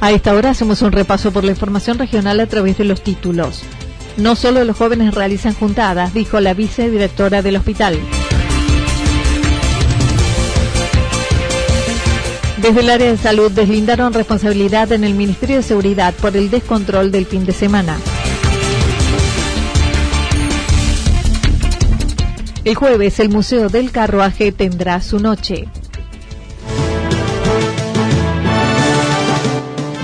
A 0.00 0.12
esta 0.12 0.32
hora 0.32 0.50
hacemos 0.50 0.80
un 0.82 0.92
repaso 0.92 1.32
por 1.32 1.42
la 1.42 1.50
información 1.50 1.98
regional 1.98 2.38
a 2.38 2.46
través 2.46 2.78
de 2.78 2.84
los 2.84 3.02
títulos. 3.02 3.62
No 4.16 4.36
solo 4.36 4.62
los 4.64 4.76
jóvenes 4.76 5.14
realizan 5.14 5.54
juntadas, 5.54 6.14
dijo 6.14 6.40
la 6.40 6.54
vicedirectora 6.54 7.42
del 7.42 7.56
hospital. 7.56 7.98
Desde 12.62 12.80
el 12.80 12.90
área 12.90 13.10
de 13.10 13.16
salud 13.16 13.50
deslindaron 13.50 14.12
responsabilidad 14.12 14.92
en 14.92 15.02
el 15.02 15.14
Ministerio 15.14 15.56
de 15.56 15.62
Seguridad 15.62 16.14
por 16.14 16.36
el 16.36 16.50
descontrol 16.50 17.10
del 17.10 17.26
fin 17.26 17.44
de 17.44 17.52
semana. 17.52 17.96
El 22.64 22.74
jueves 22.74 23.18
el 23.18 23.30
Museo 23.30 23.68
del 23.68 23.90
Carruaje 23.90 24.52
tendrá 24.52 25.00
su 25.00 25.18
noche. 25.18 25.68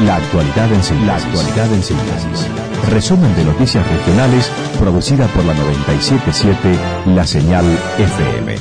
La 0.01 0.17
actualidad 0.17 0.73
en 0.73 0.83
síntesis. 0.83 1.07
La 1.07 1.17
actualidad 1.17 1.73
en 1.73 1.83
síntesis. 1.83 2.49
Resumen 2.91 3.35
de 3.37 3.45
noticias 3.45 3.89
regionales 3.89 4.51
producida 4.81 5.29
por 5.29 5.45
la 5.45 5.55
977 5.55 7.15
La 7.15 7.25
Señal 7.25 7.65
FM. 7.97 8.57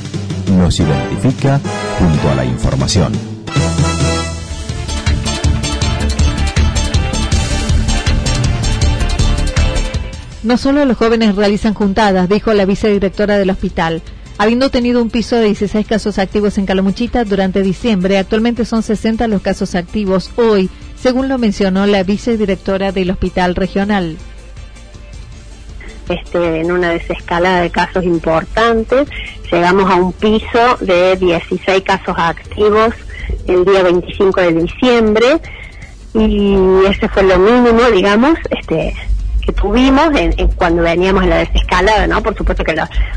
Nos 0.56 0.78
identifica 0.78 1.60
junto 1.98 2.30
a 2.30 2.36
la 2.36 2.44
información. 2.44 3.12
No 10.44 10.56
solo 10.56 10.84
los 10.84 10.96
jóvenes 10.96 11.34
realizan 11.34 11.74
juntadas, 11.74 12.28
dijo 12.28 12.54
la 12.54 12.64
vicedirectora 12.64 13.38
del 13.38 13.50
hospital. 13.50 14.02
Habiendo 14.38 14.70
tenido 14.70 15.02
un 15.02 15.10
piso 15.10 15.36
de 15.36 15.46
16 15.46 15.84
casos 15.84 16.18
activos 16.18 16.58
en 16.58 16.66
Calamuchita 16.66 17.24
durante 17.24 17.62
diciembre, 17.62 18.18
actualmente 18.18 18.64
son 18.64 18.84
60 18.84 19.26
los 19.26 19.42
casos 19.42 19.74
activos 19.74 20.30
hoy 20.36 20.70
según 21.04 21.28
lo 21.28 21.36
mencionó 21.36 21.84
la 21.84 22.02
vicedirectora 22.02 22.90
del 22.90 23.10
Hospital 23.10 23.54
Regional. 23.54 24.16
Este, 26.08 26.60
en 26.62 26.72
una 26.72 26.92
desescalada 26.92 27.60
de 27.60 27.68
casos 27.68 28.04
importantes, 28.04 29.06
llegamos 29.52 29.90
a 29.90 29.96
un 29.96 30.14
piso 30.14 30.78
de 30.80 31.14
16 31.16 31.82
casos 31.82 32.14
activos 32.16 32.94
el 33.46 33.66
día 33.66 33.82
25 33.82 34.40
de 34.40 34.52
diciembre 34.54 35.26
y 36.14 36.56
ese 36.88 37.06
fue 37.10 37.24
lo 37.24 37.38
mínimo, 37.38 37.82
digamos, 37.92 38.38
este, 38.48 38.94
que 39.44 39.52
tuvimos 39.52 40.08
en, 40.14 40.32
cuando 40.56 40.82
veníamos 40.82 41.24
en 41.24 41.30
la 41.30 41.36
desescalada, 41.38 42.06
¿no? 42.06 42.22
Por 42.22 42.36
supuesto 42.36 42.64
que 42.64 42.74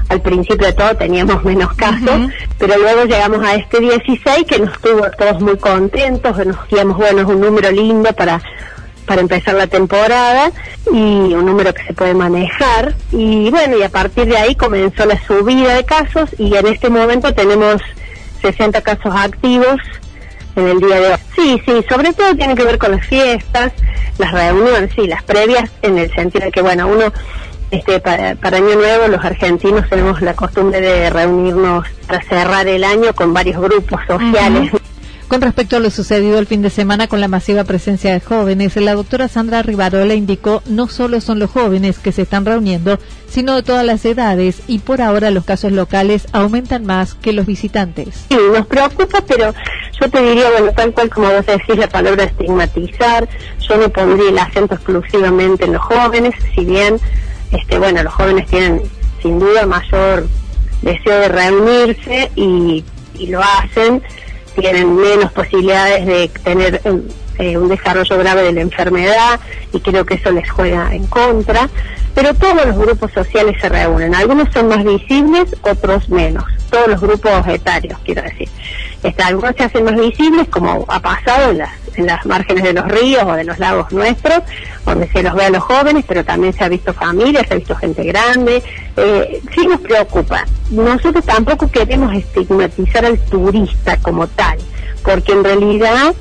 al 0.10 0.22
principio 0.22 0.68
de 0.68 0.74
todo 0.74 0.96
teníamos 0.96 1.44
menos 1.44 1.74
casos, 1.74 2.32
pero 2.58 2.78
luego 2.78 3.06
llegamos 3.06 3.44
a 3.46 3.56
este 3.56 3.80
16 3.80 4.46
que 4.48 4.60
nos 4.60 4.80
tuvo 4.80 5.10
todos 5.18 5.42
muy 5.42 5.58
contentos, 5.58 6.38
nos 6.46 6.68
digamos, 6.70 6.98
bueno, 6.98 7.22
es 7.22 7.28
un 7.28 7.42
número 7.42 7.72
lindo 7.72 8.12
para 8.14 8.42
para 9.06 9.22
empezar 9.22 9.56
la 9.56 9.68
temporada 9.68 10.52
y 10.92 10.98
un 11.34 11.46
número 11.46 11.74
que 11.74 11.82
se 11.84 11.94
puede 11.94 12.14
manejar 12.14 12.94
y 13.14 13.50
bueno 13.50 13.78
y 13.78 13.84
a 13.84 13.90
partir 13.90 14.26
de 14.26 14.36
ahí 14.36 14.54
comenzó 14.54 15.06
la 15.06 15.18
subida 15.26 15.76
de 15.76 15.86
casos 15.86 16.30
y 16.38 16.54
en 16.56 16.68
este 16.68 16.90
momento 16.90 17.34
tenemos 17.34 17.82
60 18.42 18.82
casos 18.82 19.14
activos 19.16 19.78
en 20.58 20.68
el 20.68 20.80
día 20.80 21.00
de 21.00 21.08
hoy. 21.14 21.20
Sí, 21.36 21.62
sí, 21.66 21.86
sobre 21.90 22.14
todo 22.14 22.36
tiene 22.36 22.56
que 22.56 22.64
ver 22.64 22.78
con 22.78 22.92
las 22.92 23.06
fiestas, 23.06 23.72
las 24.18 24.32
reuniones, 24.32 24.92
sí, 24.96 25.08
las 25.08 25.24
previas, 25.24 25.70
en 25.82 25.98
el 25.98 26.14
sentido 26.14 26.46
de 26.46 26.52
que, 26.52 26.62
bueno, 26.62 26.88
uno, 26.88 27.14
este, 27.72 28.00
para, 28.00 28.30
Año 28.30 28.76
Nuevo, 28.76 29.08
los 29.08 29.24
argentinos 29.24 29.88
tenemos 29.90 30.22
la 30.22 30.34
costumbre 30.34 30.82
de 30.82 31.10
reunirnos 31.10 31.86
para 32.08 32.22
cerrar 32.24 32.68
el 32.68 32.84
año 32.84 33.14
con 33.14 33.34
varios 33.34 33.62
grupos 33.62 34.02
sociales. 34.08 34.72
Con 35.28 35.42
respecto 35.42 35.76
a 35.76 35.80
lo 35.82 35.90
sucedido 35.90 36.40
el 36.40 36.48
fin 36.48 36.62
de 36.62 36.70
semana 36.70 37.08
con 37.08 37.20
la 37.20 37.28
masiva 37.28 37.66
presencia 37.66 38.14
de 38.14 38.22
jóvenes, 38.22 38.78
la 38.78 38.96
doctora 38.96 39.28
Sandra 39.28 39.62
Rivarola 39.62 40.14
indicó 40.14 40.64
no 40.68 40.88
solo 40.88 41.20
son 41.20 41.40
los 41.40 41.52
jóvenes 41.52 42.00
que 42.00 42.14
se 42.14 42.22
están 42.22 42.46
reuniendo, 42.46 42.98
sino 43.28 43.54
de 43.56 43.62
todas 43.62 43.86
las 43.86 44.06
edades 44.06 44.62
y 44.68 44.80
por 44.80 45.02
ahora 45.02 45.30
los 45.30 45.44
casos 45.44 45.74
locales 45.74 46.28
aumentan 46.32 46.86
más 46.86 47.14
que 47.14 47.34
los 47.34 47.46
visitantes. 47.46 48.26
Sí, 48.30 48.38
nos 48.54 48.66
preocupa, 48.68 49.22
pero 49.28 49.54
yo 50.00 50.10
te 50.10 50.22
diría, 50.22 50.50
bueno, 50.50 50.72
tal 50.72 50.94
cual 50.94 51.10
como 51.10 51.30
vos 51.30 51.46
decís 51.46 51.76
la 51.76 51.90
palabra 51.90 52.24
estigmatizar, 52.24 53.28
yo 53.68 53.76
no 53.76 53.90
pondría 53.90 54.30
el 54.30 54.40
acento 54.40 54.76
exclusivamente 54.76 55.66
en 55.66 55.74
los 55.74 55.82
jóvenes, 55.82 56.36
si 56.56 56.64
bien, 56.64 57.02
este, 57.52 57.78
bueno, 57.78 58.02
los 58.02 58.14
jóvenes 58.14 58.48
tienen 58.48 58.82
sin 59.22 59.40
duda 59.40 59.66
mayor 59.66 60.26
deseo 60.82 61.20
de 61.20 61.28
reunirse 61.28 62.32
y, 62.38 62.86
y 63.16 63.28
lo 63.28 63.42
hacen, 63.42 64.02
tienen 64.60 64.96
menos 64.96 65.32
posibilidades 65.32 66.06
de 66.06 66.30
tener 66.44 66.82
eh, 67.38 67.58
un 67.58 67.70
desarrollo 67.70 68.18
grave 68.18 68.44
de 68.44 68.54
la 68.54 68.62
enfermedad 68.62 69.40
y 69.72 69.80
creo 69.80 70.06
que 70.06 70.16
eso 70.16 70.32
les 70.32 70.50
juega 70.50 70.94
en 70.94 71.06
contra, 71.08 71.70
pero 72.16 72.34
todos 72.34 72.66
los 72.66 72.78
grupos 72.78 73.12
sociales 73.12 73.56
se 73.62 73.70
reúnen, 73.70 74.16
algunos 74.16 74.52
son 74.52 74.68
más 74.68 74.84
visibles, 74.84 75.56
otros 75.62 76.10
menos, 76.10 76.44
todos 76.72 76.88
los 76.88 77.00
grupos 77.02 77.48
etarios, 77.48 78.00
quiero 78.04 78.24
decir. 78.24 78.50
Este, 79.04 79.24
algunos 79.24 79.56
se 79.56 79.66
hacen 79.66 79.86
más 79.86 79.96
visibles, 79.96 80.48
como 80.50 80.86
ha 80.88 81.00
pasado 81.00 81.52
en 81.52 81.60
las, 81.60 81.72
en 81.98 82.06
las 82.06 82.26
márgenes 82.26 82.64
de 82.64 82.74
los 82.74 82.86
ríos 82.88 83.24
o 83.26 83.34
de 83.34 83.44
los 83.44 83.60
lagos 83.60 83.92
nuestros, 83.92 84.42
donde 84.86 85.08
se 85.10 85.24
los 85.24 85.34
ve 85.36 85.46
a 85.46 85.50
los 85.50 85.64
jóvenes, 85.64 86.06
pero 86.08 86.24
también 86.24 86.54
se 86.54 86.64
ha 86.64 86.70
visto 86.70 86.94
familias, 86.94 87.48
se 87.48 87.54
ha 87.54 87.58
visto 87.58 87.76
gente 87.76 88.04
grande. 88.04 88.64
Eh, 88.96 89.42
sí 89.54 89.68
nos 89.68 89.82
preocupa. 89.82 90.46
Nosotros 90.72 91.26
tampoco 91.26 91.70
queremos 91.70 92.14
estigmatizar 92.14 93.06
al 93.06 93.20
turista 93.20 93.98
como 93.98 94.28
tal, 94.28 94.58
porque 95.04 95.34
en 95.34 95.44
realidad 95.44 96.14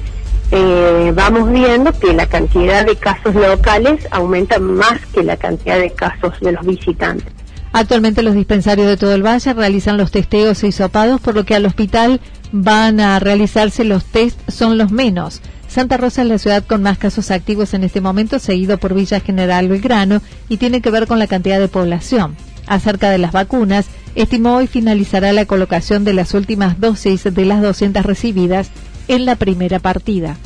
eh, 0.52 1.12
vamos 1.14 1.50
viendo 1.50 1.92
que 1.92 2.12
la 2.12 2.26
cantidad 2.26 2.86
de 2.86 2.96
casos 2.96 3.34
locales 3.34 4.06
aumenta 4.10 4.58
más 4.58 5.04
que 5.12 5.24
la 5.24 5.36
cantidad 5.36 5.78
de 5.78 5.90
casos 5.90 6.38
de 6.40 6.52
los 6.52 6.64
visitantes. 6.64 7.32
Actualmente 7.72 8.22
los 8.22 8.34
dispensarios 8.34 8.86
de 8.86 8.96
todo 8.96 9.14
el 9.14 9.22
valle 9.22 9.52
realizan 9.52 9.96
los 9.96 10.10
testeos 10.10 10.64
y 10.64 10.72
sopados, 10.72 11.20
por 11.20 11.34
lo 11.34 11.44
que 11.44 11.54
al 11.54 11.66
hospital 11.66 12.20
van 12.52 13.00
a 13.00 13.18
realizarse 13.18 13.84
los 13.84 14.04
test 14.04 14.38
son 14.48 14.78
los 14.78 14.90
menos. 14.90 15.42
Santa 15.76 15.98
Rosa 15.98 16.22
es 16.22 16.28
la 16.28 16.38
ciudad 16.38 16.64
con 16.64 16.82
más 16.82 16.96
casos 16.96 17.30
activos 17.30 17.74
en 17.74 17.84
este 17.84 18.00
momento, 18.00 18.38
seguido 18.38 18.78
por 18.78 18.94
Villa 18.94 19.20
General 19.20 19.68
Belgrano, 19.68 20.22
y 20.48 20.56
tiene 20.56 20.80
que 20.80 20.88
ver 20.88 21.06
con 21.06 21.18
la 21.18 21.26
cantidad 21.26 21.60
de 21.60 21.68
población. 21.68 22.34
Acerca 22.66 23.10
de 23.10 23.18
las 23.18 23.32
vacunas, 23.32 23.84
estimó 24.14 24.56
hoy 24.56 24.68
finalizará 24.68 25.34
la 25.34 25.44
colocación 25.44 26.02
de 26.04 26.14
las 26.14 26.32
últimas 26.32 26.80
dosis 26.80 27.24
de 27.24 27.44
las 27.44 27.60
200 27.60 28.06
recibidas 28.06 28.70
en 29.06 29.26
la 29.26 29.36
primera 29.36 29.78
partida. 29.78 30.38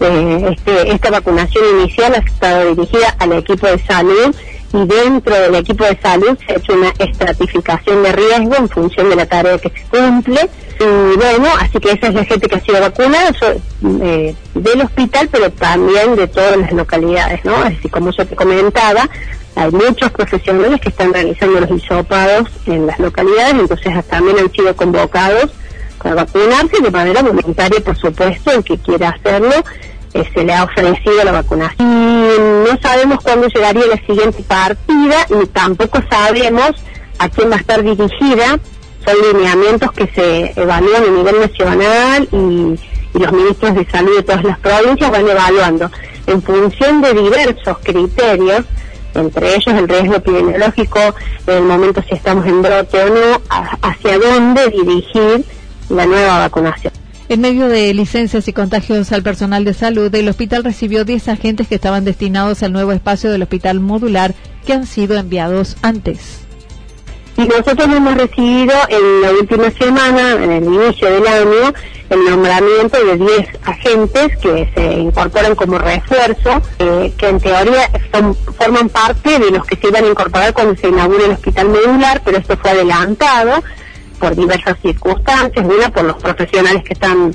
Eh, 0.00 0.46
este, 0.50 0.92
esta 0.92 1.10
vacunación 1.10 1.64
inicial 1.80 2.16
ha 2.16 2.18
estado 2.18 2.74
dirigida 2.74 3.16
al 3.18 3.32
equipo 3.32 3.66
de 3.66 3.82
salud 3.86 4.36
y 4.74 4.86
dentro 4.86 5.40
del 5.40 5.54
equipo 5.54 5.84
de 5.84 5.98
salud 6.02 6.36
se 6.46 6.52
ha 6.52 6.56
hecho 6.58 6.74
una 6.74 6.92
estratificación 6.98 8.02
de 8.02 8.12
riesgo 8.12 8.56
en 8.58 8.68
función 8.68 9.08
de 9.08 9.16
la 9.16 9.24
tarea 9.24 9.56
que 9.56 9.70
se 9.70 9.84
cumple. 9.88 10.50
Y 10.80 11.16
bueno, 11.16 11.48
así 11.60 11.78
que 11.78 11.92
esa 11.92 12.08
es 12.08 12.14
la 12.14 12.24
gente 12.24 12.48
que 12.48 12.56
ha 12.56 12.60
sido 12.60 12.80
vacunada 12.80 13.32
eh, 14.02 14.34
del 14.54 14.80
hospital, 14.80 15.28
pero 15.30 15.50
también 15.50 16.16
de 16.16 16.26
todas 16.26 16.56
las 16.56 16.72
localidades, 16.72 17.44
¿no? 17.44 17.54
Así 17.56 17.88
como 17.88 18.10
yo 18.10 18.26
te 18.26 18.34
comentaba, 18.34 19.08
hay 19.56 19.70
muchos 19.70 20.10
profesionales 20.10 20.80
que 20.80 20.88
están 20.88 21.12
realizando 21.12 21.60
los 21.60 21.70
hisopados 21.70 22.48
en 22.66 22.86
las 22.86 22.98
localidades, 22.98 23.54
entonces 23.54 24.04
también 24.06 24.38
han 24.38 24.50
sido 24.50 24.74
convocados 24.74 25.52
para 26.02 26.16
vacunarse 26.16 26.82
de 26.82 26.90
manera 26.90 27.22
voluntaria, 27.22 27.80
por 27.80 27.96
supuesto, 27.96 28.50
el 28.50 28.64
que 28.64 28.76
quiera 28.78 29.10
hacerlo, 29.10 29.54
eh, 30.12 30.24
se 30.34 30.44
le 30.44 30.52
ha 30.52 30.64
ofrecido 30.64 31.24
la 31.24 31.32
vacunación. 31.32 31.88
Y 31.88 32.68
no 32.68 32.78
sabemos 32.82 33.20
cuándo 33.22 33.46
llegaría 33.48 33.86
la 33.86 33.96
siguiente 34.06 34.42
partida, 34.42 35.26
ni 35.30 35.46
tampoco 35.46 36.00
sabemos 36.10 36.72
a 37.18 37.28
quién 37.28 37.50
va 37.50 37.56
a 37.56 37.60
estar 37.60 37.82
dirigida. 37.82 38.58
Son 39.04 39.14
lineamientos 39.32 39.92
que 39.92 40.06
se 40.08 40.60
evalúan 40.60 41.04
a 41.04 41.10
nivel 41.10 41.40
nacional 41.40 42.28
y, 42.32 42.78
los 43.18 43.32
ministros 43.32 43.76
de 43.76 43.86
salud 43.88 44.16
de 44.16 44.22
todas 44.24 44.42
las 44.42 44.58
provincias 44.58 45.08
van 45.08 45.28
evaluando 45.28 45.88
en 46.26 46.42
función 46.42 47.00
de 47.00 47.14
diversos 47.14 47.78
criterios 47.84 48.64
entre 49.14 49.54
ellos 49.54 49.68
el 49.68 49.88
riesgo 49.88 50.16
epidemiológico, 50.16 50.98
el 51.46 51.62
momento 51.62 52.02
si 52.02 52.14
estamos 52.14 52.46
en 52.46 52.62
brote 52.62 53.00
o 53.00 53.08
no, 53.08 53.40
hacia 53.82 54.18
dónde 54.18 54.68
dirigir 54.70 55.44
la 55.88 56.06
nueva 56.06 56.40
vacunación. 56.40 56.92
En 57.28 57.40
medio 57.40 57.68
de 57.68 57.94
licencias 57.94 58.48
y 58.48 58.52
contagios 58.52 59.10
al 59.12 59.22
personal 59.22 59.64
de 59.64 59.72
salud, 59.72 60.14
el 60.14 60.28
hospital 60.28 60.62
recibió 60.62 61.04
10 61.04 61.28
agentes 61.28 61.68
que 61.68 61.76
estaban 61.76 62.04
destinados 62.04 62.62
al 62.62 62.72
nuevo 62.72 62.92
espacio 62.92 63.30
del 63.30 63.42
hospital 63.42 63.80
modular 63.80 64.34
que 64.66 64.74
han 64.74 64.86
sido 64.86 65.16
enviados 65.16 65.76
antes. 65.80 66.43
Y 67.36 67.42
nosotros 67.42 67.88
hemos 67.94 68.14
recibido 68.14 68.74
en 68.88 69.20
la 69.20 69.30
última 69.32 69.70
semana, 69.72 70.32
en 70.32 70.52
el 70.52 70.64
inicio 70.64 71.10
del 71.10 71.26
año, 71.26 71.74
el 72.10 72.24
nombramiento 72.24 73.04
de 73.04 73.16
10 73.16 73.48
agentes 73.64 74.36
que 74.38 74.70
se 74.74 74.92
incorporan 74.92 75.56
como 75.56 75.78
refuerzo, 75.78 76.62
eh, 76.78 77.12
que 77.16 77.28
en 77.28 77.40
teoría 77.40 77.90
forman 78.56 78.88
parte 78.88 79.38
de 79.38 79.50
los 79.50 79.64
que 79.66 79.76
se 79.76 79.88
iban 79.88 80.04
a 80.04 80.08
incorporar 80.08 80.52
cuando 80.52 80.76
se 80.76 80.88
inaugure 80.88 81.24
el 81.24 81.32
hospital 81.32 81.70
medular, 81.70 82.22
pero 82.24 82.38
esto 82.38 82.56
fue 82.56 82.70
adelantado 82.70 83.62
por 84.20 84.36
diversas 84.36 84.78
circunstancias, 84.80 85.66
una 85.66 85.90
por 85.90 86.04
los 86.04 86.16
profesionales 86.22 86.84
que 86.84 86.92
están 86.92 87.34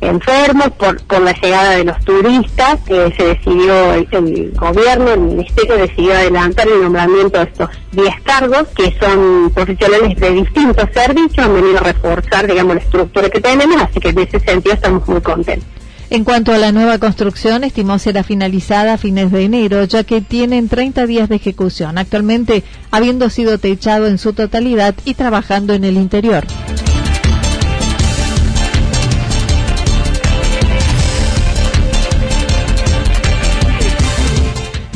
enfermos, 0.00 0.70
por, 0.70 1.02
por 1.02 1.20
la 1.20 1.32
llegada 1.32 1.76
de 1.76 1.84
los 1.84 2.00
turistas, 2.04 2.80
que 2.86 3.12
se 3.16 3.24
decidió, 3.24 3.92
el, 3.94 4.52
gobierno, 4.52 5.12
el 5.12 5.20
ministerio 5.20 5.76
decidió 5.76 6.14
adelantar 6.14 6.68
el 6.68 6.82
nombramiento 6.82 7.38
de 7.38 7.44
estos 7.44 7.68
10 7.92 8.20
cargos, 8.22 8.68
que 8.74 8.96
son 8.98 9.50
profesionales 9.54 10.18
de 10.18 10.30
distintos 10.30 10.88
servicios, 10.92 11.46
han 11.46 11.54
venido 11.54 11.78
a 11.78 11.82
reforzar, 11.82 12.46
digamos, 12.46 12.76
la 12.76 12.80
estructura 12.80 13.28
que 13.28 13.40
tenemos, 13.40 13.82
así 13.82 14.00
que 14.00 14.08
en 14.08 14.18
ese 14.20 14.40
sentido 14.40 14.74
estamos 14.74 15.06
muy 15.06 15.20
contentos. 15.20 15.68
En 16.10 16.24
cuanto 16.24 16.52
a 16.52 16.58
la 16.58 16.72
nueva 16.72 16.98
construcción, 16.98 17.62
estimó 17.62 18.00
será 18.00 18.24
finalizada 18.24 18.94
a 18.94 18.98
fines 18.98 19.30
de 19.30 19.44
enero, 19.44 19.84
ya 19.84 20.02
que 20.02 20.20
tienen 20.20 20.68
30 20.68 21.06
días 21.06 21.28
de 21.28 21.36
ejecución, 21.36 21.98
actualmente 21.98 22.64
habiendo 22.90 23.30
sido 23.30 23.58
techado 23.58 24.08
en 24.08 24.18
su 24.18 24.32
totalidad 24.32 24.96
y 25.04 25.14
trabajando 25.14 25.72
en 25.72 25.84
el 25.84 25.96
interior. 25.96 26.44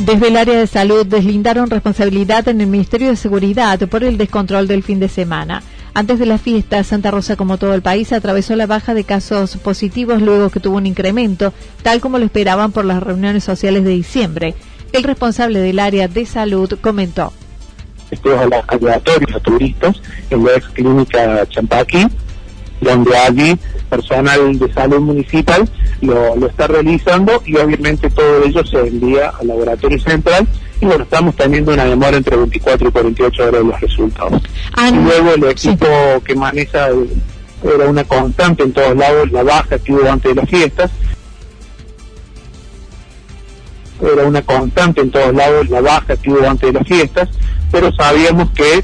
Desde 0.05 0.27
el 0.27 0.37
área 0.37 0.59
de 0.59 0.67
salud 0.67 1.03
deslindaron 1.03 1.71
responsabilidad 1.71 2.47
en 2.47 2.61
el 2.61 2.67
Ministerio 2.67 3.09
de 3.09 3.15
Seguridad 3.15 3.79
por 3.89 4.03
el 4.03 4.19
descontrol 4.19 4.67
del 4.67 4.83
fin 4.83 4.99
de 4.99 5.09
semana. 5.09 5.63
Antes 5.95 6.19
de 6.19 6.27
la 6.27 6.37
fiesta, 6.37 6.83
Santa 6.83 7.09
Rosa, 7.09 7.35
como 7.35 7.57
todo 7.57 7.73
el 7.73 7.81
país, 7.81 8.13
atravesó 8.13 8.55
la 8.55 8.67
baja 8.67 8.93
de 8.93 9.03
casos 9.03 9.57
positivos 9.57 10.21
luego 10.21 10.51
que 10.51 10.59
tuvo 10.59 10.77
un 10.77 10.85
incremento, 10.85 11.53
tal 11.81 12.01
como 12.01 12.19
lo 12.19 12.25
esperaban 12.25 12.71
por 12.71 12.85
las 12.85 13.01
reuniones 13.01 13.43
sociales 13.43 13.83
de 13.83 13.89
diciembre. 13.89 14.53
El 14.93 15.01
responsable 15.01 15.59
del 15.59 15.79
área 15.79 16.07
de 16.07 16.27
salud 16.27 16.77
comentó. 16.79 17.33
Estudios 18.11 18.41
aleatorios 18.67 19.35
a 19.35 19.39
turistas 19.39 19.99
en 20.29 20.43
la 20.45 20.51
ex 20.51 20.67
clínica 20.67 21.47
Champaqui, 21.47 22.05
donde 22.81 23.17
allí 23.17 23.57
personal 23.89 24.59
de 24.59 24.73
salud 24.73 24.99
municipal 24.99 25.67
lo, 26.01 26.35
lo 26.35 26.47
está 26.47 26.67
realizando 26.67 27.41
y 27.45 27.55
obviamente 27.55 28.09
todo 28.09 28.43
ello 28.43 28.65
se 28.65 28.79
envía 28.79 29.31
al 29.39 29.47
laboratorio 29.47 29.99
central 29.99 30.47
y 30.81 30.85
bueno, 30.85 31.03
estamos 31.03 31.35
teniendo 31.35 31.73
una 31.73 31.85
demora 31.85 32.17
entre 32.17 32.35
24 32.35 32.87
y 32.87 32.91
48 32.91 33.43
horas 33.43 33.61
de 33.61 33.67
los 33.67 33.81
resultados. 33.81 34.41
Ah, 34.75 34.89
y 34.89 34.95
luego 34.95 35.33
el 35.33 35.43
equipo 35.45 35.87
que 36.25 36.35
maneja 36.35 36.89
era 37.63 37.89
una 37.89 38.03
constante 38.03 38.63
en 38.63 38.73
todos 38.73 38.95
lados, 38.95 39.31
la 39.31 39.43
baja 39.43 39.77
que 39.79 39.93
hubo 39.93 40.09
antes 40.09 40.35
de 40.35 40.41
las 40.41 40.49
fiestas, 40.49 40.91
era 44.01 44.25
una 44.25 44.41
constante 44.41 45.01
en 45.01 45.11
todos 45.11 45.33
lados, 45.33 45.69
la 45.69 45.81
baja 45.81 46.17
que 46.17 46.29
hubo 46.29 46.47
antes 46.47 46.73
de 46.73 46.79
las 46.79 46.87
fiestas, 46.87 47.29
pero 47.71 47.91
sabíamos 47.93 48.49
que 48.51 48.83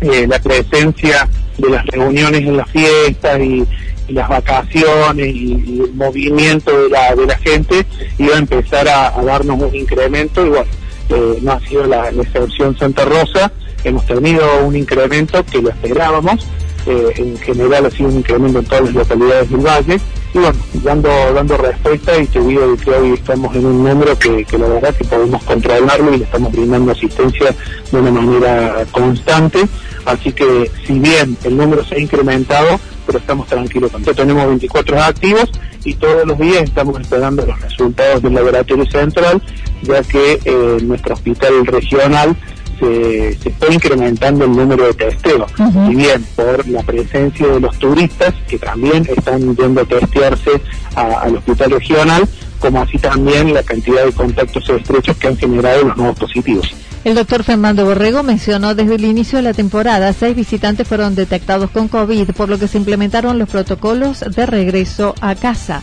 eh, 0.00 0.26
la 0.26 0.38
presencia 0.40 1.28
de 1.60 1.70
las 1.70 1.86
reuniones 1.86 2.40
en 2.40 2.56
las 2.56 2.70
fiestas 2.70 3.40
y, 3.40 3.66
las 4.08 4.28
vacaciones 4.28 5.34
y, 5.34 5.82
el 5.84 5.94
movimiento 5.94 6.76
de 6.82 6.90
la, 6.90 7.14
de 7.14 7.26
la 7.26 7.38
gente 7.38 7.86
iba 8.18 8.34
a 8.34 8.38
empezar 8.38 8.88
a, 8.88 9.10
darnos 9.22 9.62
un 9.62 9.74
incremento 9.74 10.44
y 10.44 10.48
bueno, 10.48 10.66
eh, 11.10 11.38
no 11.42 11.52
ha 11.52 11.60
sido 11.60 11.86
la, 11.86 12.08
excepción 12.08 12.76
Santa 12.76 13.04
Rosa, 13.04 13.52
hemos 13.84 14.04
tenido 14.06 14.64
un 14.64 14.74
incremento 14.74 15.44
que 15.44 15.62
lo 15.62 15.70
esperábamos, 15.70 16.44
eh, 16.86 17.12
en 17.16 17.38
general 17.38 17.86
ha 17.86 17.90
sido 17.90 18.08
un 18.08 18.16
incremento 18.16 18.58
en 18.58 18.64
todas 18.64 18.84
las 18.84 18.94
localidades 18.94 19.50
del 19.50 19.60
valle. 19.60 20.00
Y 20.32 20.38
bueno, 20.38 20.58
dando, 20.84 21.34
dando 21.34 21.56
respuesta 21.56 22.16
y 22.16 22.26
te 22.26 22.40
digo 22.40 22.76
que 22.76 22.90
hoy 22.90 23.14
estamos 23.14 23.54
en 23.56 23.66
un 23.66 23.82
número 23.82 24.16
que, 24.16 24.44
que 24.44 24.58
la 24.58 24.68
verdad 24.68 24.94
que 24.94 25.04
podemos 25.04 25.42
controlarlo 25.42 26.14
y 26.14 26.18
le 26.18 26.24
estamos 26.24 26.52
brindando 26.52 26.92
asistencia 26.92 27.54
de 27.90 27.98
una 27.98 28.12
manera 28.12 28.86
constante 28.92 29.68
Así 30.04 30.32
que 30.32 30.70
si 30.86 30.98
bien 30.98 31.36
el 31.44 31.56
número 31.56 31.84
se 31.84 31.96
ha 31.96 31.98
incrementado, 31.98 32.80
pero 33.06 33.18
estamos 33.18 33.46
tranquilos. 33.48 33.90
Entonces 33.94 34.16
tenemos 34.16 34.46
24 34.46 35.02
activos 35.02 35.50
y 35.84 35.94
todos 35.94 36.26
los 36.26 36.38
días 36.38 36.62
estamos 36.62 37.00
esperando 37.00 37.44
los 37.44 37.60
resultados 37.60 38.22
del 38.22 38.34
laboratorio 38.34 38.86
central, 38.90 39.42
ya 39.82 40.02
que 40.02 40.40
eh, 40.44 40.78
nuestro 40.82 41.14
hospital 41.14 41.66
regional 41.66 42.36
se, 42.78 43.28
está 43.30 43.72
incrementando 43.72 44.44
el 44.44 44.52
número 44.52 44.86
de 44.86 44.94
testeos. 44.94 45.50
Y 45.88 45.94
bien 45.94 46.24
por 46.34 46.66
la 46.68 46.82
presencia 46.82 47.46
de 47.46 47.60
los 47.60 47.78
turistas 47.78 48.34
que 48.48 48.58
también 48.58 49.06
están 49.16 49.56
yendo 49.56 49.82
a 49.82 49.84
testearse 49.84 50.50
al 50.94 51.36
hospital 51.36 51.70
regional, 51.72 52.28
como 52.58 52.80
así 52.82 52.98
también 52.98 53.54
la 53.54 53.62
cantidad 53.62 54.04
de 54.04 54.12
contactos 54.12 54.68
estrechos 54.68 55.16
que 55.16 55.28
han 55.28 55.36
generado 55.36 55.84
los 55.84 55.96
nuevos 55.96 56.18
positivos. 56.18 56.74
El 57.02 57.14
doctor 57.14 57.44
Fernando 57.44 57.86
Borrego 57.86 58.22
mencionó 58.22 58.74
desde 58.74 58.96
el 58.96 59.06
inicio 59.06 59.38
de 59.38 59.42
la 59.42 59.54
temporada 59.54 60.12
seis 60.12 60.36
visitantes 60.36 60.86
fueron 60.86 61.14
detectados 61.14 61.70
con 61.70 61.88
COVID, 61.88 62.32
por 62.32 62.50
lo 62.50 62.58
que 62.58 62.68
se 62.68 62.76
implementaron 62.76 63.38
los 63.38 63.48
protocolos 63.48 64.20
de 64.20 64.44
regreso 64.44 65.14
a 65.22 65.34
casa. 65.34 65.82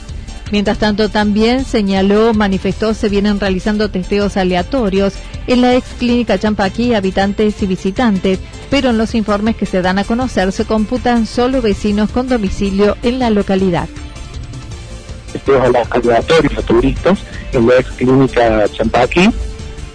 Mientras 0.52 0.78
tanto, 0.78 1.10
también 1.10 1.66
señaló, 1.66 2.36
manifestó, 2.36 2.94
se 2.94 3.10
vienen 3.10 3.40
realizando 3.40 3.90
testeos 3.90 4.38
aleatorios 4.38 5.14
en 5.48 5.62
la 5.62 5.76
ex 5.76 5.88
clínica 5.98 6.38
Champaquí, 6.38 6.94
habitantes 6.94 7.64
y 7.64 7.66
visitantes, 7.66 8.40
pero 8.70 8.92
en 8.92 9.00
los 9.00 9.16
informes 9.16 9.56
que 9.56 9.66
se 9.66 9.82
dan 9.82 9.98
a 9.98 10.04
conocer 10.04 10.52
se 10.52 10.66
computan 10.66 11.26
solo 11.26 11.64
vecinos 11.64 12.12
con 12.12 12.30
domicilio 12.30 12.96
en 13.02 13.18
la 13.18 13.32
localidad. 13.32 13.90
Testeos 15.34 15.64
aleatorios 15.90 16.58
a 16.58 16.62
turistas 16.62 17.20
en 17.54 17.68
la 17.68 17.74
ex 17.78 17.90
clínica 17.92 18.66
Champaquí, 18.72 19.32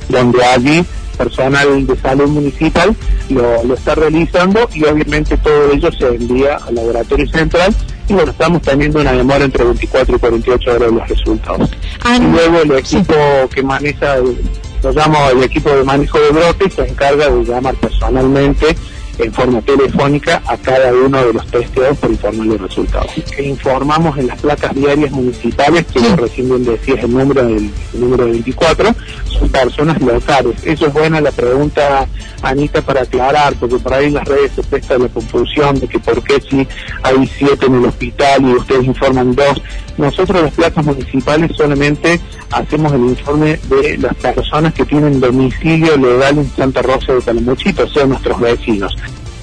donde 0.09 0.45
allí 0.45 0.85
personal 1.17 1.87
de 1.87 1.97
salud 1.97 2.29
municipal 2.29 2.95
lo, 3.29 3.65
lo 3.65 3.75
está 3.75 3.95
realizando 3.95 4.69
y 4.75 4.85
obviamente 4.85 5.37
todo 5.37 5.73
ello 5.73 5.91
se 5.93 6.07
envía 6.09 6.57
al 6.57 6.75
laboratorio 6.75 7.29
central 7.29 7.75
y 8.09 8.15
bueno, 8.15 8.33
estamos 8.33 8.63
teniendo 8.63 9.01
una 9.01 9.13
demora 9.13 9.45
entre 9.45 9.65
24 9.65 10.17
y 10.17 10.19
48 10.19 10.71
horas 10.71 10.91
de 10.91 10.97
los 10.99 11.09
resultados. 11.09 11.71
Ah, 12.05 12.17
y 12.17 12.21
luego 12.21 12.61
el 12.61 12.73
equipo 12.73 13.15
que 13.55 13.63
maneja, 13.63 14.17
lo 14.17 14.93
llamo 14.93 15.31
el 15.31 15.43
equipo 15.45 15.71
de 15.71 15.85
manejo 15.85 16.19
de 16.19 16.31
brotes, 16.31 16.75
se 16.75 16.89
encarga 16.89 17.31
de 17.31 17.45
llamar 17.45 17.75
personalmente 17.77 18.77
en 19.19 19.33
forma 19.33 19.61
telefónica 19.63 20.43
a 20.47 20.57
cada 20.57 20.93
uno 20.93 21.25
de 21.25 21.33
los 21.33 21.47
testeados 21.47 21.99
por 21.99 22.11
informar 22.11 22.47
los 22.47 22.61
resultados. 22.61 23.11
Que 23.35 23.43
informamos 23.45 24.19
en 24.19 24.27
las 24.27 24.41
placas 24.41 24.75
diarias 24.75 25.11
municipales, 25.13 25.87
que 25.93 26.01
recién 26.17 26.49
bien 26.49 26.65
decías 26.65 27.05
el 27.05 27.13
número 27.13 27.45
del 27.47 27.71
número 27.95 28.25
24, 28.27 28.95
son 29.25 29.32
personas 29.49 30.01
locales. 30.01 30.57
Eso 30.65 30.87
es 30.87 30.93
buena 30.93 31.21
la 31.21 31.33
pregunta, 31.33 32.07
Anita, 32.43 32.83
para 32.83 33.03
aclarar, 33.03 33.55
porque 33.55 33.77
por 33.77 33.95
ahí 33.95 34.11
las 34.11 34.25
redes 34.25 34.53
se 34.55 34.63
presta 34.63 34.99
la 34.99 35.09
confusión 35.09 35.79
de 35.79 35.89
que 35.89 35.99
por 35.99 36.23
qué 36.23 36.41
si 36.41 36.67
hay 37.03 37.27
siete 37.27 37.67
en 37.67 37.75
el 37.75 37.85
hospital 37.87 38.43
y 38.43 38.55
ustedes 38.55 38.85
informan 38.85 39.35
dos. 39.35 39.63
Nosotros 39.99 40.43
las 40.43 40.55
placas 40.55 40.85
municipales 40.85 41.51
solamente 41.57 42.21
hacemos 42.51 42.93
el 42.93 43.01
informe 43.01 43.59
de 43.69 43.99
las 43.99 44.15
personas 44.15 44.73
que 44.75 44.85
tienen 44.85 45.21
domicilio 45.21 45.97
legal 45.97 46.39
en 46.39 46.51
Santa 46.57 46.83
Rosa 46.83 47.15
de 47.15 47.23
Calamuchito, 47.23 47.85
o 47.85 47.89
sea, 47.89 48.07
nuestros 48.07 48.41
vecinos. 48.41 48.97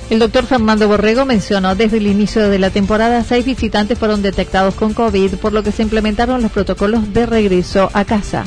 El 0.09 0.17
doctor 0.17 0.45
Fernando 0.45 0.87
Borrego 0.87 1.23
mencionó 1.25 1.75
desde 1.75 1.97
el 1.97 2.07
inicio 2.07 2.49
de 2.49 2.57
la 2.57 2.71
temporada 2.71 3.23
seis 3.23 3.45
visitantes 3.45 3.99
fueron 3.99 4.23
detectados 4.23 4.73
con 4.73 4.95
COVID, 4.95 5.35
por 5.35 5.53
lo 5.53 5.61
que 5.61 5.71
se 5.71 5.83
implementaron 5.83 6.41
los 6.41 6.51
protocolos 6.51 7.13
de 7.13 7.27
regreso 7.27 7.91
a 7.93 8.05
casa. 8.05 8.45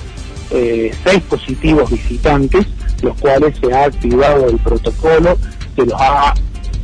Eh, 0.54 0.94
seis 1.02 1.22
positivos 1.22 1.90
visitantes 1.90 2.66
los 3.02 3.18
cuales 3.18 3.56
se 3.58 3.72
ha 3.72 3.84
activado 3.84 4.48
el 4.48 4.58
protocolo, 4.58 5.36
se 5.74 5.86
los 5.86 6.00
ha 6.00 6.34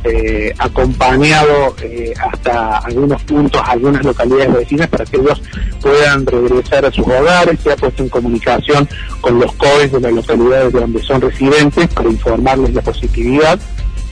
eh, 0.03 0.53
acompañado 0.57 1.75
eh, 1.81 2.13
hasta 2.19 2.77
algunos 2.79 3.21
puntos, 3.23 3.61
algunas 3.65 4.03
localidades 4.03 4.53
vecinas 4.53 4.87
para 4.87 5.05
que 5.05 5.17
ellos 5.17 5.41
puedan 5.81 6.25
regresar 6.25 6.85
a 6.85 6.91
sus 6.91 7.05
hogares, 7.05 7.59
se 7.61 7.71
ha 7.71 7.75
puesto 7.75 8.03
en 8.03 8.09
comunicación 8.09 8.87
con 9.21 9.39
los 9.39 9.51
COES 9.53 9.91
de 9.91 9.99
las 9.99 10.13
localidades 10.13 10.73
donde 10.73 11.01
son 11.01 11.21
residentes 11.21 11.87
para 11.89 12.09
informarles 12.09 12.73
la 12.73 12.81
positividad 12.81 13.59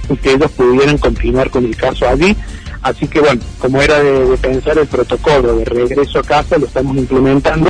y 0.09 0.15
que 0.17 0.33
ellos 0.33 0.51
pudieran 0.51 0.97
continuar 0.97 1.49
con 1.49 1.65
el 1.65 1.75
caso 1.75 2.07
allí. 2.07 2.35
Así 2.81 3.07
que 3.07 3.19
bueno, 3.19 3.41
como 3.59 3.81
era 3.81 3.99
de 3.99 4.37
pensar 4.37 4.77
el 4.77 4.87
protocolo 4.87 5.57
de 5.57 5.65
regreso 5.65 6.19
a 6.19 6.23
casa, 6.23 6.57
lo 6.57 6.67
estamos 6.67 6.95
implementando 6.95 7.69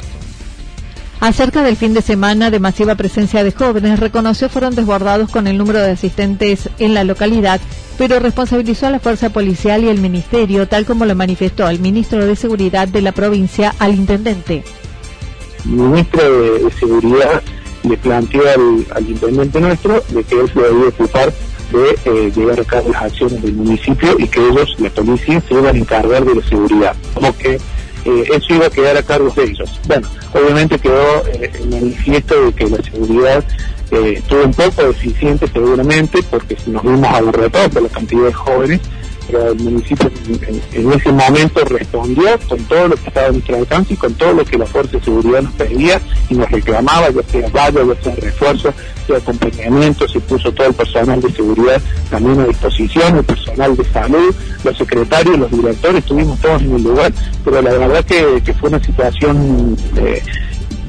Acerca 1.20 1.64
del 1.64 1.76
fin 1.76 1.96
de 1.96 2.04
semana 2.04 2.52
de 2.52 2.60
masiva 2.60 2.94
presencia 2.94 3.44
de 3.44 3.52
jóvenes, 3.52 4.00
reconoció 4.00 4.50
fueron 4.50 4.76
desbordados 4.76 5.32
con 5.32 5.48
el 5.48 5.58
número 5.58 5.80
de 5.82 5.92
asistentes 5.92 6.70
en 6.78 6.94
la 6.94 7.04
localidad, 7.04 7.60
pero 7.98 8.20
responsabilizó 8.20 8.86
a 8.86 8.92
la 8.92 9.00
fuerza 9.00 9.32
policial 9.32 9.84
y 9.84 9.90
el 9.90 10.00
ministerio, 10.00 10.68
tal 10.68 10.86
como 10.86 11.06
lo 11.06 11.16
manifestó 11.16 11.68
el 11.68 11.80
ministro 11.80 12.24
de 12.24 12.36
Seguridad 12.36 12.88
de 12.88 13.02
la 13.02 13.14
provincia 13.14 13.74
al 13.80 13.96
intendente. 13.96 14.64
El 15.66 15.72
ministro 15.72 16.42
de, 16.42 16.72
Seguridad 16.80 17.42
le 17.84 17.98
planteó 17.98 18.42
al, 18.96 19.10
intendente 19.10 19.60
nuestro 19.60 20.04
de 20.10 20.24
que 20.24 20.40
él 20.40 20.52
se 20.54 20.60
debía 20.60 20.88
ocupar 20.90 21.34
de 21.72 22.00
eh, 22.06 22.32
llevar 22.36 22.60
a 22.60 22.64
cabo 22.64 22.90
las 22.92 23.02
acciones 23.02 23.42
del 23.42 23.54
municipio 23.54 24.16
y 24.20 24.28
que 24.28 24.40
ellos, 24.40 24.76
la 24.78 24.90
policía, 24.92 25.42
se 25.42 25.54
iban 25.56 25.76
a 25.76 25.80
encargar 25.80 26.24
de 26.24 26.36
la 26.36 26.48
seguridad. 26.48 26.96
Como 27.16 27.36
que 27.38 27.60
eh, 28.08 28.30
eso 28.34 28.54
iba 28.54 28.68
a 28.68 28.70
quedar 28.70 28.96
a 28.96 29.04
cargo 29.04 29.30
de 29.36 29.44
ellos. 29.44 29.70
Bueno, 29.86 30.08
obviamente 30.34 30.80
quedó 30.80 31.28
eh, 31.28 31.52
el 31.60 31.68
manifiesto 31.68 32.46
de 32.46 32.54
que 32.54 32.70
la 32.70 32.78
seguridad 32.82 33.44
eh, 33.92 34.14
estuvo 34.18 34.44
un 34.44 34.54
poco 34.54 34.84
deficiente 34.84 35.48
seguramente 35.48 36.24
porque 36.24 36.58
nos 36.68 36.84
vimos 36.84 37.06
abarrotados 37.06 37.70
por 37.70 37.82
la 37.82 37.90
cantidad 37.90 38.24
de 38.24 38.34
jóvenes 38.34 38.82
pero 39.28 39.52
el 39.52 39.60
municipio 39.60 40.10
en, 40.74 40.92
ese 40.92 41.12
momento 41.12 41.64
respondió 41.66 42.40
con 42.48 42.58
todo 42.66 42.88
lo 42.88 42.96
que 42.96 43.08
estaba 43.08 43.28
en 43.28 43.34
nuestro 43.34 43.58
alcance 43.58 43.94
y 43.94 43.98
con 43.98 44.14
todo 44.16 44.34
lo 44.34 44.46
que 44.46 44.58
la 44.58 44.66
Fuerza 44.66 44.98
de 44.98 45.04
Seguridad 45.04 45.42
nos 45.42 45.54
pedía 45.54 46.02
y 46.30 46.36
nos 46.36 46.50
reclamaba, 46.50 47.10
ya 47.10 47.24
sea 47.24 47.50
vallas, 47.50 47.88
ya 47.88 48.04
sea 48.04 48.16
refuerzo, 48.16 48.74
sea 49.06 49.18
acompañamiento, 49.18 50.08
se 50.08 50.20
puso 50.22 50.52
todo 50.52 50.68
el 50.68 50.74
personal 50.74 51.22
de 51.22 51.32
seguridad 51.32 51.82
también 52.10 52.40
a 52.40 52.46
disposición, 52.46 53.18
el 53.18 53.24
personal 53.24 53.76
de 53.76 53.86
salud, 53.86 54.36
los 54.64 54.78
secretarios, 54.78 55.40
los 55.40 55.52
directores, 55.52 56.00
estuvimos 56.00 56.40
todos 56.40 56.62
en 56.62 56.76
el 56.76 56.84
lugar, 56.84 57.14
pero 57.44 57.62
la 57.62 57.72
verdad 57.72 58.06
que, 58.06 58.42
que 58.44 58.54
fue 58.54 58.70
una 58.70 58.84
situación... 58.84 59.78
Eh, 59.98 60.22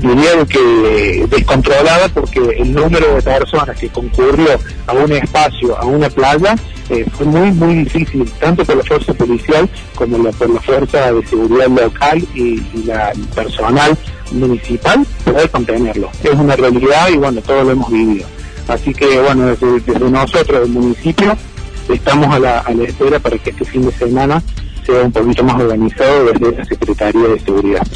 diría 0.01 0.47
que 0.47 1.27
descontrolada 1.29 2.09
porque 2.11 2.39
el 2.59 2.73
número 2.73 3.17
de 3.17 3.23
personas 3.23 3.77
que 3.77 3.89
concurrió 3.89 4.59
a 4.87 4.93
un 4.93 5.13
espacio, 5.13 5.77
a 5.77 5.85
una 5.85 6.09
playa, 6.09 6.55
eh, 6.91 7.05
fue 7.13 7.27
muy, 7.27 7.53
muy 7.53 7.75
difícil, 7.85 8.31
tanto 8.41 8.65
por 8.65 8.77
la 8.77 8.85
fuerza 8.85 9.13
policial 9.13 9.69
como 9.95 10.19
por 10.33 10.51
la 10.51 10.61
fuerza 10.61 11.13
de 11.13 11.27
seguridad 11.27 11.69
local 11.69 12.27
y, 12.35 12.63
la 12.85 13.13
personal 13.35 13.97
municipal, 14.33 15.07
poder 15.25 15.51
contenerlo. 15.51 16.11
Es 16.23 16.35
una 16.35 16.57
realidad 16.57 17.09
y 17.13 17.17
bueno, 17.17 17.41
todos 17.43 17.65
lo 17.67 17.73
hemos 17.73 17.91
vivido. 17.91 18.27
Así 18.69 18.95
que 18.95 19.21
bueno, 19.21 19.47
desde, 19.47 20.11
nosotros, 20.11 20.63
el 20.65 20.71
municipio, 20.71 21.37
estamos 21.89 22.35
a 22.35 22.39
la, 22.39 22.61
a 22.61 22.73
la 22.73 22.85
espera 22.85 23.19
para 23.19 23.37
que 23.39 23.51
este 23.51 23.65
fin 23.65 23.85
de 23.87 23.93
semana 23.93 24.43
sea 24.87 25.03
un 25.03 25.13
poquito 25.13 25.45
más 25.45 25.61
organizado 25.61 26.27
desde 26.33 26.57
la 26.57 26.65
Secretaría 26.65 27.29
de 27.29 27.41
Seguridad. 27.41 27.87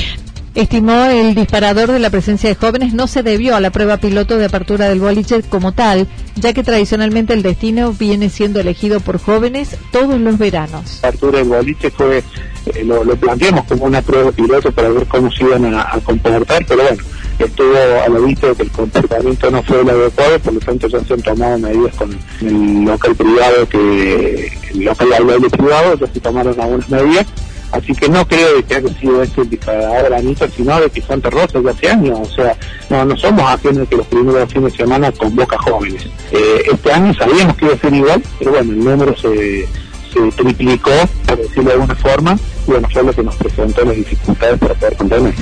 Estimó 0.55 1.05
el 1.07 1.35
disparador 1.35 1.91
de 1.91 1.99
la 1.99 2.11
presencia 2.11 2.51
de 2.51 2.57
jóvenes 2.57 2.93
no 2.93 3.07
se 3.07 3.23
debió 3.23 3.57
a 3.57 3.61
la 3.61 3.71
prueba 3.71 3.97
piloto 3.97 4.37
de 4.37 4.45
apertura 4.45 4.87
del 4.91 5.01
boliche 5.01 5.43
como 5.43 5.73
tal, 5.73 6.07
ya 6.37 6.53
que 6.53 6.63
tradicionalmente 6.63 7.33
el 7.33 7.43
destino 7.43 7.93
viene 7.93 8.31
siendo 8.31 8.61
elegido 8.61 9.01
por 9.01 9.19
jóvenes 9.19 9.77
todos 9.91 10.21
los 10.21 10.39
veranos. 10.39 11.01
La 11.03 11.09
apertura 11.09 11.43
del 11.43 11.77
fue, 11.97 12.19
eh, 12.19 12.85
lo, 12.85 13.03
planteamos 13.17 13.65
como 13.67 13.85
una 13.85 14.03
prueba 14.03 14.33
piloto 14.33 14.73
para 14.73 14.89
ver 14.89 15.07
cómo 15.07 15.31
se 15.31 15.45
iban 15.45 15.75
a, 15.75 15.99
comportar, 16.05 16.65
pero 16.67 16.83
bueno, 16.83 17.03
estuvo 17.39 17.77
a 17.77 18.09
la 18.09 18.19
vista 18.21 18.49
de 18.49 18.55
que 18.55 18.63
el 18.63 18.71
comportamiento 18.71 19.51
no 19.51 19.63
fue 19.63 19.81
el 19.81 19.91
adecuado, 19.91 20.39
por 20.41 20.53
lo 20.55 20.61
tanto 20.61 20.89
ya 20.89 21.01
se 21.01 21.15
han 21.15 21.23
tomado 21.23 21.59
medidas 21.59 21.95
con 21.97 22.19
el 22.41 22.85
local 22.85 23.15
privado, 23.15 23.69
que 23.69 24.53
el 24.73 24.85
local 24.85 25.09
de 25.41 25.51
privado, 25.51 25.99
ya 25.99 26.07
se 26.07 26.21
tomaron 26.21 26.61
algunas 26.61 26.89
medidas 26.89 27.27
Así 27.73 27.95
que 27.95 28.09
no 28.09 28.27
creo 28.29 28.65
que 28.67 28.75
haya 28.77 29.01
sido 29.01 29.23
este 29.23 29.41
el 29.41 29.51
disparador 29.51 30.15
Anita, 30.15 30.47
sino 30.49 30.79
de 30.79 30.91
que 30.91 31.01
Santa 31.01 31.31
Rosa 31.31 31.61
ya 31.63 31.71
hace 31.71 31.89
años. 31.89 32.19
O 32.21 32.35
sea, 32.35 32.57
no, 32.91 33.05
no 33.07 33.17
somos 33.17 33.51
ajenos 33.51 33.89
que 33.89 33.97
los 33.97 34.07
primeros 34.07 34.53
fines 34.53 34.73
de 34.73 34.79
semana 34.79 35.11
convoca 35.13 35.59
jóvenes. 35.59 36.07
Eh, 36.33 36.63
este 36.71 36.93
año 36.93 37.15
sabíamos 37.15 37.57
que 37.57 37.65
iba 37.65 37.75
a 37.75 37.79
ser 37.79 37.95
igual, 37.95 38.23
pero 38.39 38.51
bueno, 38.53 38.73
el 38.73 38.85
número 38.85 39.17
se, 39.17 39.67
se 40.13 40.31
triplicó, 40.37 40.91
por 41.27 41.39
decirlo 41.39 41.65
de 41.65 41.73
alguna 41.73 41.95
forma, 41.95 42.39
y 42.67 42.71
bueno, 42.71 42.89
fue 42.93 43.03
lo 43.03 43.13
que 43.13 43.23
nos 43.23 43.37
presentó 43.37 43.85
las 43.85 43.97
dificultades 43.97 44.59
para 44.59 44.75
poder 44.75 44.97
contener. 44.97 45.35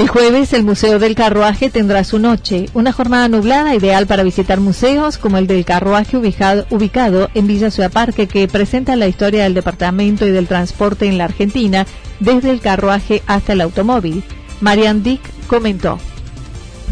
El 0.00 0.08
jueves 0.08 0.52
el 0.54 0.64
Museo 0.64 0.98
del 0.98 1.14
Carruaje 1.14 1.68
tendrá 1.68 2.04
su 2.04 2.18
noche, 2.18 2.70
una 2.72 2.90
jornada 2.90 3.28
nublada 3.28 3.74
ideal 3.74 4.06
para 4.06 4.22
visitar 4.22 4.58
museos 4.58 5.18
como 5.18 5.36
el 5.36 5.46
del 5.46 5.66
Carruaje 5.66 6.16
ubicado, 6.16 7.28
en 7.34 7.46
Villa 7.46 7.70
Ciudad 7.70 7.92
Parque 7.92 8.26
que 8.26 8.48
presenta 8.48 8.96
la 8.96 9.08
historia 9.08 9.42
del 9.42 9.52
departamento 9.52 10.26
y 10.26 10.30
del 10.30 10.48
transporte 10.48 11.04
en 11.04 11.18
la 11.18 11.24
Argentina 11.24 11.86
desde 12.18 12.50
el 12.50 12.62
carruaje 12.62 13.22
hasta 13.26 13.52
el 13.52 13.60
automóvil. 13.60 14.24
Marian 14.62 15.02
Dick 15.02 15.20
comentó. 15.46 15.98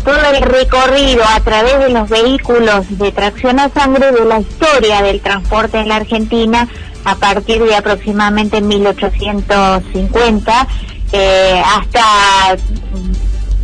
Todo 0.04 0.30
el 0.30 0.42
recorrido 0.42 1.22
a 1.26 1.40
través 1.40 1.78
de 1.78 1.88
los 1.88 2.10
vehículos 2.10 2.98
de 2.98 3.10
tracción 3.10 3.58
a 3.58 3.70
sangre 3.70 4.12
de 4.12 4.26
la 4.26 4.40
historia 4.40 5.00
del 5.00 5.22
transporte 5.22 5.78
en 5.78 5.88
la 5.88 5.96
Argentina 5.96 6.68
a 7.04 7.14
partir 7.14 7.64
de 7.64 7.74
aproximadamente 7.74 8.60
1850 8.60 10.68
eh, 11.12 11.62
hasta 11.64 12.56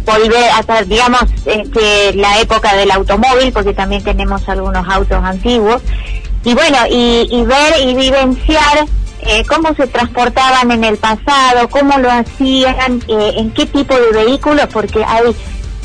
volver 0.05 0.51
hasta 0.51 0.83
digamos 0.83 1.23
este, 1.47 2.15
la 2.15 2.41
época 2.41 2.75
del 2.77 2.91
automóvil 2.91 3.53
porque 3.53 3.73
también 3.73 4.03
tenemos 4.03 4.49
algunos 4.49 4.87
autos 4.89 5.23
antiguos. 5.23 5.83
Y 6.45 6.55
bueno 6.55 6.79
y, 6.91 7.43
ver 7.45 7.81
y 7.81 7.95
vivenciar 7.95 8.87
eh, 9.23 9.45
cómo 9.47 9.75
se 9.75 9.87
transportaban 9.87 10.71
en 10.71 10.85
el 10.85 10.99
pasado 10.99 11.71
cómo 11.71 11.99
lo 11.99 12.11
hacían 12.11 13.03
eh, 13.09 13.33
en 13.37 13.51
qué 13.53 13.65
tipo 13.65 13.95
de 13.95 14.25
vehículos 14.25 14.67
porque 14.71 15.03
hay 15.03 15.35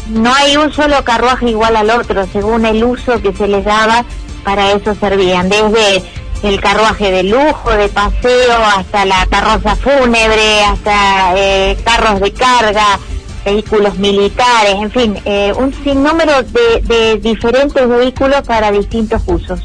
no 0.09 0.33
hay 0.35 0.57
un 0.57 0.73
solo 0.73 1.01
carruaje 1.05 1.51
igual 1.51 1.77
al 1.77 1.89
otro 1.91 2.27
según 2.27 2.65
el 2.65 2.83
uso 2.83 3.21
que 3.21 3.31
se 3.31 3.47
les 3.47 3.63
daba 3.63 4.03
para 4.43 4.71
eso 4.71 4.95
servían. 4.95 5.49
Desde 5.49 6.03
el 6.43 6.59
carruaje 6.61 7.11
de 7.11 7.23
lujo, 7.23 7.71
de 7.71 7.89
paseo, 7.89 8.63
hasta 8.77 9.05
la 9.05 9.25
carroza 9.29 9.75
fúnebre, 9.75 10.63
hasta 10.63 11.33
eh, 11.35 11.77
carros 11.83 12.21
de 12.21 12.31
carga, 12.31 12.99
vehículos 13.43 13.97
militares, 13.97 14.75
en 14.75 14.91
fin, 14.91 15.17
eh, 15.25 15.53
un 15.57 15.73
sinnúmero 15.83 16.43
de, 16.43 16.81
de 16.83 17.17
diferentes 17.17 17.87
vehículos 17.87 18.41
para 18.45 18.71
distintos 18.71 19.21
usos. 19.25 19.59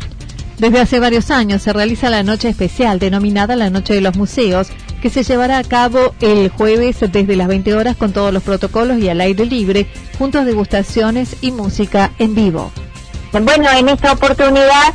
Desde 0.58 0.80
hace 0.80 1.00
varios 1.00 1.30
años 1.30 1.62
se 1.62 1.72
realiza 1.72 2.10
la 2.10 2.22
noche 2.22 2.48
especial 2.48 2.98
denominada 2.98 3.56
la 3.56 3.70
Noche 3.70 3.94
de 3.94 4.00
los 4.00 4.16
Museos, 4.16 4.68
que 5.02 5.10
se 5.10 5.24
llevará 5.24 5.58
a 5.58 5.64
cabo 5.64 6.14
el 6.20 6.48
jueves 6.48 7.00
desde 7.00 7.36
las 7.36 7.48
20 7.48 7.74
horas 7.74 7.96
con 7.96 8.12
todos 8.12 8.32
los 8.32 8.42
protocolos 8.42 8.98
y 8.98 9.08
al 9.08 9.20
aire 9.20 9.44
libre, 9.44 9.86
junto 10.18 10.38
a 10.38 10.44
degustaciones 10.44 11.36
y 11.42 11.50
música 11.50 12.12
en 12.18 12.34
vivo. 12.34 12.72
Bueno, 13.32 13.68
en 13.76 13.88
esta 13.88 14.12
oportunidad 14.12 14.94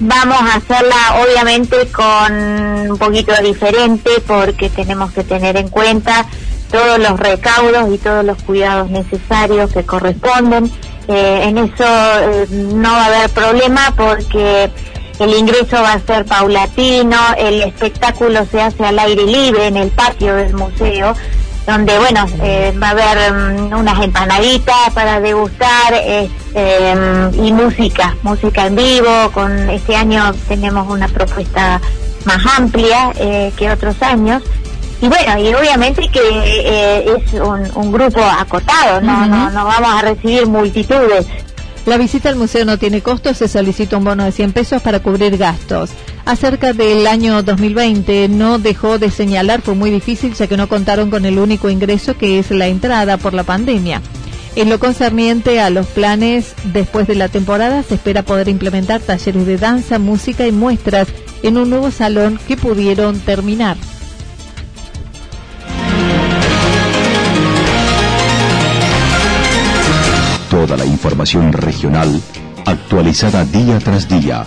Vamos 0.00 0.38
a 0.40 0.54
hacerla 0.56 1.22
obviamente 1.22 1.76
con 1.92 2.90
un 2.90 2.96
poquito 2.96 3.34
diferente 3.42 4.10
porque 4.26 4.70
tenemos 4.70 5.12
que 5.12 5.24
tener 5.24 5.58
en 5.58 5.68
cuenta 5.68 6.24
todos 6.70 6.98
los 6.98 7.20
recaudos 7.20 7.92
y 7.92 7.98
todos 7.98 8.24
los 8.24 8.42
cuidados 8.42 8.90
necesarios 8.90 9.70
que 9.70 9.84
corresponden. 9.84 10.70
Eh, 11.06 11.42
en 11.44 11.58
eso 11.58 11.84
eh, 11.84 12.46
no 12.50 12.90
va 12.90 13.04
a 13.04 13.06
haber 13.06 13.30
problema 13.30 13.92
porque 13.94 14.70
el 15.18 15.34
ingreso 15.34 15.82
va 15.82 15.92
a 15.92 16.00
ser 16.00 16.24
paulatino, 16.24 17.18
el 17.36 17.60
espectáculo 17.60 18.46
se 18.50 18.62
hace 18.62 18.86
al 18.86 18.98
aire 18.98 19.26
libre 19.26 19.66
en 19.66 19.76
el 19.76 19.90
patio 19.90 20.34
del 20.34 20.54
museo, 20.54 21.14
donde 21.70 21.98
bueno 21.98 22.26
eh, 22.42 22.74
va 22.82 22.88
a 22.88 22.90
haber 22.90 23.32
mm, 23.32 23.72
unas 23.72 24.02
empanaditas 24.02 24.90
para 24.92 25.20
degustar 25.20 25.94
este, 25.94 26.94
mm, 26.94 27.44
y 27.44 27.52
música, 27.52 28.16
música 28.22 28.66
en 28.66 28.76
vivo. 28.76 29.30
Con 29.32 29.70
este 29.70 29.94
año 29.94 30.32
tenemos 30.48 30.88
una 30.88 31.08
propuesta 31.08 31.80
más 32.24 32.44
amplia 32.58 33.12
eh, 33.16 33.52
que 33.56 33.70
otros 33.70 34.02
años. 34.02 34.42
Y 35.00 35.08
bueno, 35.08 35.38
y 35.38 35.54
obviamente 35.54 36.08
que 36.08 36.20
eh, 36.20 37.16
es 37.16 37.32
un, 37.74 37.90
grupo 37.90 38.20
acotado, 38.22 39.00
¿no? 39.00 39.26
no, 39.26 39.50
no 39.50 39.64
vamos 39.64 39.90
a 39.94 40.02
recibir 40.02 40.46
multitudes. 40.46 41.26
La 41.86 41.96
visita 41.96 42.28
al 42.28 42.36
museo 42.36 42.66
no 42.66 42.76
tiene 42.78 43.00
costo, 43.00 43.32
se 43.32 43.48
solicita 43.48 43.96
un 43.96 44.04
bono 44.04 44.24
de 44.24 44.32
100 44.32 44.52
pesos 44.52 44.82
para 44.82 45.00
cubrir 45.00 45.38
gastos. 45.38 45.90
Acerca 46.30 46.72
del 46.72 47.08
año 47.08 47.42
2020 47.42 48.28
no 48.28 48.60
dejó 48.60 49.00
de 49.00 49.10
señalar 49.10 49.62
fue 49.62 49.74
muy 49.74 49.90
difícil 49.90 50.32
ya 50.34 50.46
que 50.46 50.56
no 50.56 50.68
contaron 50.68 51.10
con 51.10 51.24
el 51.24 51.40
único 51.40 51.70
ingreso 51.70 52.16
que 52.16 52.38
es 52.38 52.52
la 52.52 52.68
entrada 52.68 53.16
por 53.16 53.34
la 53.34 53.42
pandemia. 53.42 54.00
En 54.54 54.70
lo 54.70 54.78
concerniente 54.78 55.60
a 55.60 55.70
los 55.70 55.88
planes 55.88 56.54
después 56.72 57.08
de 57.08 57.16
la 57.16 57.28
temporada 57.28 57.82
se 57.82 57.96
espera 57.96 58.22
poder 58.22 58.48
implementar 58.48 59.00
talleres 59.00 59.44
de 59.44 59.56
danza, 59.56 59.98
música 59.98 60.46
y 60.46 60.52
muestras 60.52 61.08
en 61.42 61.56
un 61.58 61.68
nuevo 61.68 61.90
salón 61.90 62.38
que 62.46 62.56
pudieron 62.56 63.18
terminar. 63.18 63.76
Toda 70.48 70.76
la 70.76 70.84
información 70.84 71.52
regional 71.52 72.20
actualizada 72.66 73.44
día 73.44 73.80
tras 73.80 74.08
día 74.08 74.46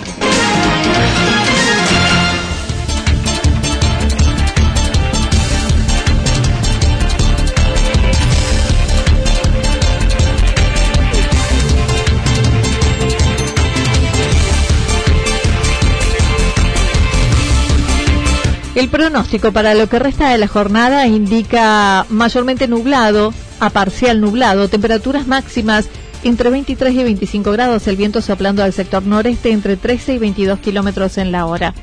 El 18.73 18.87
pronóstico 18.87 19.51
para 19.51 19.73
lo 19.73 19.89
que 19.89 19.99
resta 19.99 20.29
de 20.29 20.37
la 20.37 20.47
jornada 20.47 21.05
indica 21.05 22.05
mayormente 22.09 22.69
nublado 22.69 23.33
a 23.59 23.69
parcial 23.69 24.21
nublado, 24.21 24.69
temperaturas 24.69 25.27
máximas 25.27 25.89
entre 26.23 26.49
23 26.49 26.93
y 26.93 27.03
25 27.03 27.51
grados, 27.51 27.87
el 27.87 27.97
viento 27.97 28.21
soplando 28.21 28.63
al 28.63 28.71
sector 28.71 29.03
noreste 29.03 29.51
entre 29.51 29.75
13 29.75 30.13
y 30.13 30.17
22 30.19 30.59
kilómetros 30.59 31.17
en 31.17 31.33
la 31.33 31.47
hora. 31.47 31.73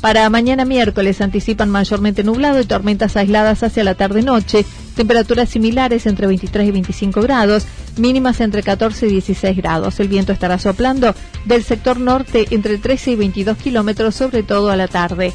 Para 0.00 0.30
mañana 0.30 0.64
miércoles 0.64 1.20
anticipan 1.20 1.68
mayormente 1.68 2.24
nublado 2.24 2.60
y 2.60 2.64
tormentas 2.64 3.16
aisladas 3.16 3.62
hacia 3.62 3.84
la 3.84 3.94
tarde-noche, 3.94 4.64
temperaturas 4.96 5.50
similares 5.50 6.06
entre 6.06 6.28
23 6.28 6.68
y 6.68 6.70
25 6.70 7.20
grados, 7.20 7.66
mínimas 7.98 8.40
entre 8.40 8.62
14 8.62 9.06
y 9.06 9.10
16 9.10 9.56
grados. 9.56 10.00
El 10.00 10.08
viento 10.08 10.32
estará 10.32 10.58
soplando 10.58 11.14
del 11.44 11.62
sector 11.62 12.00
norte 12.00 12.46
entre 12.52 12.78
13 12.78 13.10
y 13.10 13.16
22 13.16 13.58
kilómetros, 13.58 14.14
sobre 14.14 14.44
todo 14.44 14.70
a 14.70 14.76
la 14.76 14.88
tarde. 14.88 15.34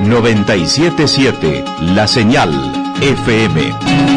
977 0.00 1.64
La 1.80 2.06
Señal 2.06 2.50
FM. 3.00 4.15